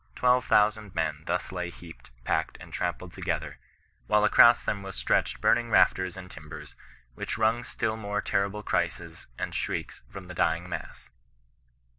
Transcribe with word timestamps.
Twelve 0.15 0.45
thousand 0.45 0.95
men 0.95 1.25
thus 1.27 1.51
lay 1.51 1.69
heaped, 1.69 2.09
packed, 2.23 2.57
and 2.59 2.73
trampled 2.73 3.13
together, 3.13 3.59
while 4.07 4.23
across 4.23 4.63
them 4.63 4.81
was 4.81 4.95
stretched 4.95 5.39
burning 5.39 5.69
rafters 5.69 6.17
and 6.17 6.31
timbers 6.31 6.75
which 7.13 7.37
wrung 7.37 7.63
still 7.63 7.95
more 7.97 8.19
terrible 8.19 8.63
cries 8.63 9.27
and 9.37 9.53
shrieks 9.53 10.01
from 10.09 10.23
the 10.25 10.33
dying 10.33 10.67
mass. 10.67 11.11